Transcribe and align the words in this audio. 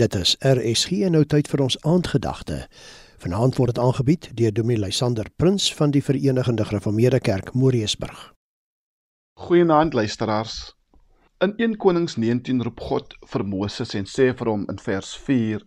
Dit 0.00 0.14
is 0.14 0.36
RSG 0.40 1.02
en 1.04 1.12
nou 1.12 1.26
tyd 1.28 1.48
vir 1.52 1.60
ons 1.60 1.74
aandgedagte. 1.84 2.62
Vanaand 3.20 3.58
word 3.60 3.74
dit 3.74 3.80
aangebied 3.82 4.28
deur 4.38 4.52
Dominee 4.56 4.80
Lysander 4.80 5.26
Prins 5.36 5.66
van 5.76 5.90
die 5.92 6.00
Verenigde 6.00 6.64
Gereformeerde 6.64 7.18
Kerk 7.20 7.50
Moriesburg. 7.52 8.20
Goeienaand 9.36 9.92
luisteraars. 9.92 10.54
In 11.44 11.52
1 11.56 11.76
Konings 11.76 12.16
19 12.16 12.62
roep 12.64 12.80
God 12.80 13.12
vir 13.32 13.44
Moses 13.44 13.92
en 13.98 14.08
sê 14.08 14.30
vir 14.38 14.48
hom 14.48 14.64
in 14.72 14.80
vers 14.80 15.10
4: 15.26 15.66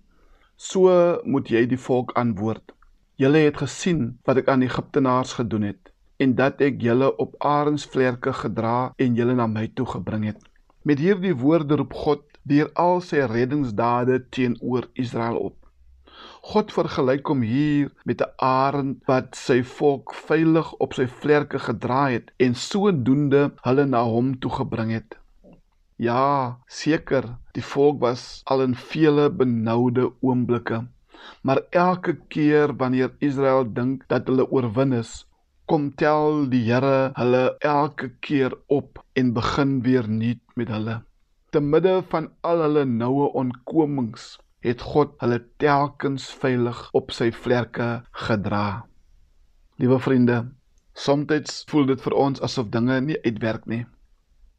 "So 0.55 1.19
moet 1.23 1.53
jy 1.53 1.67
die 1.69 1.81
volk 1.85 2.15
antwoord: 2.17 2.73
Julle 3.21 3.43
het 3.45 3.61
gesien 3.61 4.17
wat 4.25 4.41
ek 4.41 4.49
aan 4.49 4.65
Egiptenaars 4.65 5.33
gedoen 5.33 5.69
het 5.69 5.93
en 6.17 6.33
dat 6.33 6.61
ek 6.61 6.81
julle 6.81 7.13
op 7.17 7.37
arensvlerke 7.37 8.33
gedra 8.33 8.93
en 8.97 9.13
julle 9.13 9.37
na 9.37 9.45
my 9.47 9.67
toe 9.67 9.85
gebring 9.85 10.25
het." 10.31 10.52
Met 10.83 10.99
hierdie 10.99 11.35
woorde 11.39 11.77
roep 11.79 11.93
God 11.95 12.23
deur 12.43 12.67
al 12.83 12.97
sy 13.07 13.21
reddingsdade 13.31 14.17
teenoor 14.35 14.89
Israel 14.99 15.37
op. 15.39 15.55
God 16.43 16.73
vergelyk 16.75 17.29
hom 17.31 17.45
hier 17.47 17.91
met 18.09 18.21
'n 18.25 18.33
arend 18.47 18.97
wat 19.07 19.39
sy 19.39 19.61
volk 19.77 20.11
veilig 20.27 20.73
op 20.85 20.97
sy 20.99 21.05
vlerke 21.21 21.59
gedra 21.67 22.01
het 22.15 22.33
en 22.47 22.55
sodoende 22.55 23.43
hulle 23.67 23.85
na 23.85 24.03
hom 24.03 24.35
toe 24.39 24.51
gebring 24.59 24.91
het. 24.91 25.15
Ja, 25.95 26.59
seker, 26.67 27.23
die 27.55 27.63
volk 27.63 28.01
was 28.01 28.41
al 28.43 28.61
in 28.67 28.75
vele 28.75 29.29
benoude 29.29 30.11
oomblikke, 30.19 30.87
maar 31.41 31.61
elke 31.69 32.17
keer 32.27 32.75
wanneer 32.75 33.15
Israel 33.19 33.63
dink 33.73 34.03
dat 34.07 34.27
hulle 34.27 34.51
oorwin 34.51 34.93
is, 34.99 35.23
kom 35.73 35.89
tel 35.97 36.43
die 36.53 36.61
Here 36.69 37.09
hulle 37.17 37.57
elke 37.65 38.11
keer 38.21 38.53
op 38.69 38.99
en 39.17 39.33
begin 39.33 39.81
weer 39.81 40.05
nuut 40.05 40.43
met 40.53 40.69
hulle 40.69 40.99
te 41.53 41.61
midde 41.61 41.95
van 42.11 42.27
al 42.49 42.61
hulle 42.61 42.83
noue 42.89 43.31
onkomings 43.41 44.23
het 44.65 44.81
God 44.91 45.11
hulle 45.21 45.39
telkens 45.61 46.27
veilig 46.43 46.79
op 46.97 47.09
sy 47.13 47.31
vlerke 47.33 47.87
gedra. 48.27 48.85
Liewe 49.81 49.97
vriende, 50.01 50.37
soms 50.93 51.59
voel 51.69 51.89
dit 51.91 52.05
vir 52.05 52.17
ons 52.25 52.41
asof 52.45 52.69
dinge 52.73 52.99
nie 53.05 53.19
uitwerk 53.25 53.65
nie. 53.65 53.83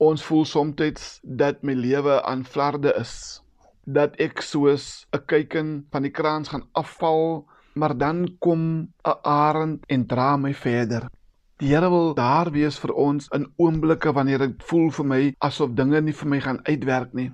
Ons 0.03 0.23
voel 0.27 0.45
soms 0.51 1.09
dat 1.23 1.63
my 1.63 1.79
lewe 1.79 2.21
aan 2.23 2.45
flarde 2.45 2.95
is, 2.99 3.41
dat 3.87 4.19
ek 4.19 4.43
soos 4.43 5.07
'n 5.15 5.23
kuiken 5.27 5.87
van 5.91 6.03
die 6.03 6.15
kraans 6.15 6.49
gaan 6.55 6.67
afval, 6.75 7.47
maar 7.75 7.97
dan 7.99 8.37
kom 8.39 8.89
'n 9.05 9.19
arend 9.23 9.85
en 9.87 10.07
dra 10.07 10.37
my 10.37 10.55
verder. 10.55 11.11
Die 11.57 11.69
Here 11.69 11.91
wil 11.91 12.15
daar 12.15 12.51
wees 12.51 12.79
vir 12.79 12.93
ons 12.93 13.29
in 13.29 13.53
oomblikke 13.57 14.13
wanneer 14.13 14.39
dit 14.39 14.63
voel 14.67 14.91
vir 14.91 15.07
my 15.07 15.35
asof 15.39 15.71
dinge 15.75 16.01
nie 16.01 16.13
vir 16.13 16.29
my 16.29 16.41
gaan 16.41 16.61
uitwerk 16.67 17.13
nie. 17.15 17.31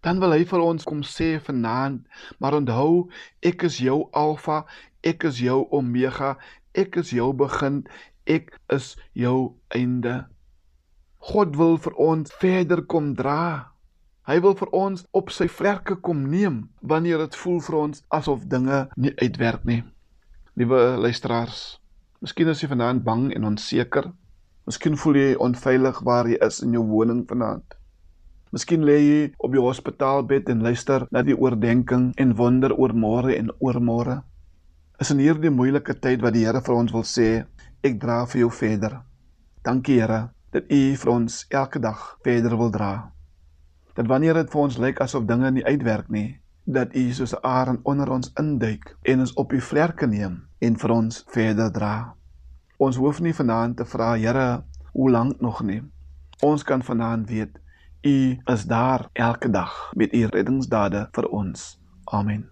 Dan 0.00 0.20
wil 0.20 0.32
hy 0.32 0.44
vir 0.44 0.60
ons 0.60 0.84
kom 0.84 1.02
sê 1.02 1.40
vanaand, 1.40 2.04
maar 2.38 2.54
onthou, 2.54 3.08
ek 3.42 3.62
is 3.62 3.78
jou 3.78 4.08
Alfa, 4.12 4.64
ek 5.02 5.24
is 5.24 5.40
jou 5.40 5.66
Omega, 5.70 6.36
ek 6.74 6.96
is 6.96 7.10
jou 7.10 7.32
begin, 7.32 7.82
ek 8.26 8.52
is 8.68 8.96
jou 9.12 9.54
einde. 9.68 10.26
God 11.32 11.56
wil 11.56 11.76
vir 11.76 11.96
ons 12.00 12.32
verder 12.40 12.84
kom 12.86 13.14
dra. 13.14 13.69
Hy 14.30 14.38
wil 14.44 14.54
vir 14.54 14.70
ons 14.78 15.02
op 15.10 15.32
sy 15.34 15.48
vlerke 15.50 15.96
kom 15.98 16.22
neem 16.30 16.62
wanneer 16.86 17.18
dit 17.24 17.34
voel 17.42 17.58
vir 17.66 17.76
ons 17.80 18.04
asof 18.14 18.46
dinge 18.46 18.84
nie 18.94 19.10
uitwerk 19.18 19.64
nie. 19.66 19.82
Liewe 20.54 20.78
luisteraars, 21.02 21.80
Miskien 22.20 22.50
is 22.52 22.60
jy 22.60 22.68
vanaand 22.68 23.00
bang 23.00 23.30
en 23.32 23.46
onseker. 23.48 24.10
Miskien 24.68 24.98
voel 25.02 25.16
jy 25.16 25.28
onveilig 25.40 26.00
waar 26.04 26.28
jy 26.28 26.36
is 26.46 26.58
in 26.66 26.74
jou 26.76 26.82
woning 26.84 27.22
vanaand. 27.30 27.76
Miskien 28.52 28.84
lê 28.84 28.96
jy 29.00 29.20
op 29.40 29.56
jou 29.56 29.62
hospitaalbed 29.64 30.50
en 30.52 30.60
luister 30.66 31.06
na 31.16 31.22
die 31.24 31.36
oordeenking 31.38 32.10
en 32.20 32.34
wonder 32.36 32.74
oor 32.76 32.92
môre 32.92 33.32
en 33.38 33.48
oormôre. 33.58 34.18
Is 35.00 35.14
in 35.14 35.22
hierdie 35.24 35.50
moeilike 35.50 35.96
tyd 35.96 36.20
wat 36.20 36.36
die 36.36 36.44
Here 36.44 36.60
vir 36.66 36.76
ons 36.76 36.92
wil 36.92 37.06
sê, 37.08 37.30
ek 37.82 37.96
dra 38.02 38.26
vir 38.28 38.44
jou 38.44 38.50
verder. 38.58 39.00
Dankie 39.64 39.96
Here 40.02 40.26
dat 40.52 40.68
U 40.68 40.82
vir 41.02 41.14
ons 41.14 41.46
elke 41.48 41.80
dag 41.80 42.04
verder 42.26 42.58
wil 42.60 42.70
dra. 42.74 42.92
Dat 43.94 44.06
wanneer 44.06 44.34
dit 44.34 44.50
vir 44.50 44.60
ons 44.60 44.78
lyk 44.78 45.00
asof 45.00 45.24
dinge 45.24 45.50
nie 45.50 45.64
uitwerk 45.64 46.08
nie, 46.08 46.40
dat 46.64 46.94
U 46.94 47.12
soos 47.12 47.34
'n 47.34 47.42
arend 47.42 47.80
onder 47.82 48.10
ons 48.10 48.32
induik 48.38 48.96
en 49.02 49.20
ons 49.20 49.32
op 49.32 49.52
U 49.52 49.60
vlerke 49.60 50.06
neem 50.06 50.42
en 50.58 50.76
vir 50.78 50.90
ons 50.90 51.24
verder 51.26 51.72
dra. 51.72 52.14
Ons 52.76 52.96
hoef 52.96 53.20
nie 53.20 53.34
vanaand 53.34 53.76
te 53.76 53.84
vra, 53.84 54.16
Here, 54.16 54.64
hoe 54.92 55.10
lank 55.10 55.40
nog 55.40 55.62
nie. 55.62 55.82
Ons 56.40 56.62
kan 56.62 56.82
vanaand 56.82 57.28
weet 57.28 57.60
U 58.02 58.38
is 58.44 58.64
daar 58.64 59.08
elke 59.12 59.50
dag 59.50 59.92
met 59.94 60.14
U 60.14 60.26
reddingsdade 60.26 61.08
vir 61.12 61.28
ons. 61.28 61.80
Amen. 62.04 62.50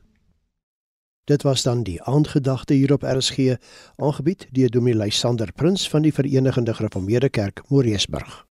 Dit 1.25 1.43
was 1.43 1.63
dan 1.63 1.83
die 1.83 2.03
aandgedagte 2.03 2.75
hier 2.75 2.93
op 2.93 3.03
RSG, 3.03 3.57
aangebied 3.97 4.49
deur 4.51 4.71
Dominee 4.71 5.05
Lysander 5.05 5.53
Prins 5.53 5.89
van 5.89 6.03
die 6.03 6.13
Verenigde 6.13 6.75
Gereformeerde 6.75 7.29
Kerk 7.29 7.63
Moriesburg. 7.69 8.49